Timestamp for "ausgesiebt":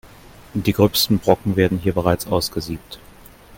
2.25-2.97